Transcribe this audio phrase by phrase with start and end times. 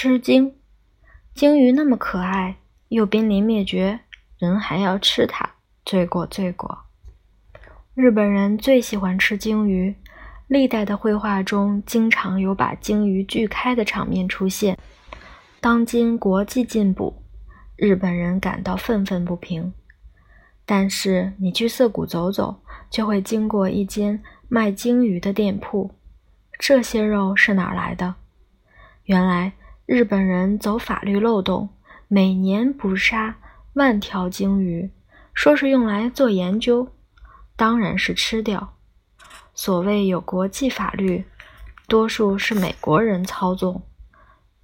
[0.00, 0.54] 吃鲸，
[1.34, 3.98] 鲸鱼那么可爱，又濒临灭绝，
[4.38, 5.54] 人还要吃它，
[5.84, 6.84] 罪过罪过！
[7.94, 9.96] 日本人最喜欢吃鲸鱼，
[10.46, 14.78] 历代的绘画中经常有把鲸鱼锯开的场面出现。
[15.60, 17.20] 当今国际进步，
[17.74, 19.74] 日本人感到愤愤不平。
[20.64, 25.90] 但是你去涩谷走走，就会经过一间卖鲸鱼的店铺，
[26.56, 28.14] 这些肉是哪来的？
[29.02, 29.54] 原来
[29.88, 31.70] 日本人走法律漏洞，
[32.08, 33.38] 每年捕杀
[33.72, 34.90] 万条鲸鱼，
[35.32, 36.92] 说是用来做研究，
[37.56, 38.74] 当然是吃掉。
[39.54, 41.24] 所谓有国际法律，
[41.86, 43.80] 多数是美国人操纵。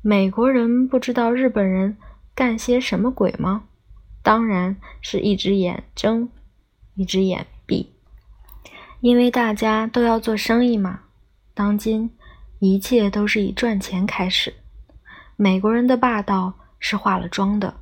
[0.02, 1.96] 美国人不知道日本人
[2.34, 3.64] 干些什么鬼吗？
[4.22, 6.28] 当然是一只眼睁，
[6.96, 7.94] 一只眼闭，
[9.00, 11.00] 因为大家都要做生意嘛。
[11.54, 12.10] 当今。
[12.60, 14.54] 一切都是以赚钱开始。
[15.36, 17.74] 美国人的霸道是化了妆的，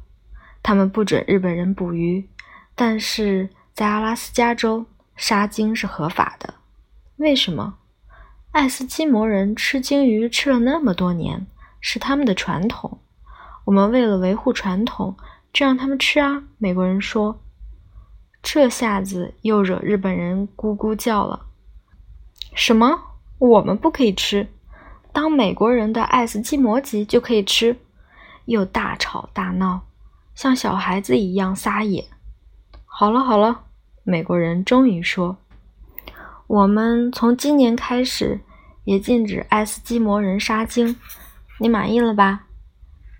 [0.62, 2.28] 他们不准日本人捕鱼，
[2.74, 6.54] 但是在阿拉斯加州杀鲸是合法的。
[7.16, 7.74] 为什么？
[8.52, 11.46] 爱斯基摩人吃鲸鱼吃了那么多年，
[11.80, 13.00] 是他们的传统。
[13.64, 15.16] 我们为了维护传统，
[15.52, 16.42] 就让他们吃啊。
[16.58, 17.40] 美国人说，
[18.42, 21.46] 这下子又惹日本人咕咕叫了。
[22.54, 22.98] 什么？
[23.38, 24.48] 我们不可以吃？
[25.12, 27.76] 当美国人的爱斯基摩籍就可以吃，
[28.46, 29.82] 又大吵大闹，
[30.34, 32.06] 像小孩子一样撒野。
[32.86, 33.64] 好了好了，
[34.04, 35.36] 美国人终于说
[36.46, 38.40] ：“我们从今年开始
[38.84, 40.96] 也禁止爱斯基摩人杀鲸，
[41.58, 42.46] 你满意了吧？”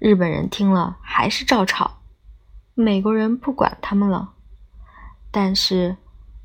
[0.00, 1.98] 日本人听了还是照吵，
[2.74, 4.32] 美国人不管他们了，
[5.30, 5.96] 但是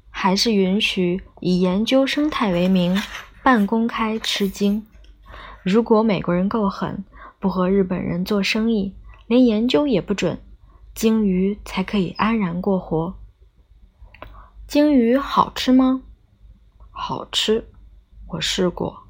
[0.09, 3.01] 还是允许以研究生态为名
[3.41, 4.85] 半公开吃鲸。
[5.69, 7.03] 如果美国人够狠，
[7.41, 8.93] 不和日本人做生意，
[9.27, 10.39] 连研究也不准，
[10.95, 13.13] 鲸鱼才可以安然过活。
[14.65, 16.03] 鲸鱼好吃吗？
[16.89, 17.67] 好吃，
[18.29, 19.03] 我试过。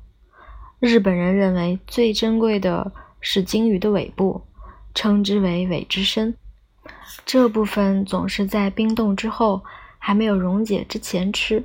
[0.79, 2.91] 日本人认为最珍贵的
[3.21, 4.41] 是鲸鱼的尾部，
[4.95, 6.35] 称之为尾之身。
[7.23, 9.63] 这部分总是在冰冻之后，
[9.99, 11.63] 还没有溶解之前吃，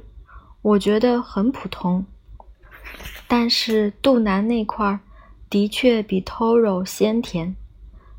[0.60, 2.04] 我觉得很普通。
[3.34, 5.00] 但是肚腩那块儿
[5.48, 7.56] 的确比 Toro 鲜甜。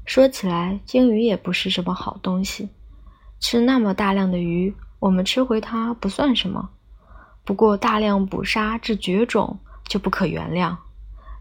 [0.05, 2.69] 说起来，鲸鱼也不是什么好东西。
[3.39, 6.71] 吃那么大量的鱼，我们吃回它不算什么。
[7.45, 10.77] 不过大量捕杀至绝种就不可原谅。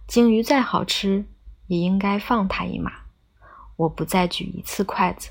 [0.07, 1.25] 鲸鱼再好吃，
[1.67, 2.93] 也应该放它一马。
[3.77, 5.31] 我不再举一次筷子。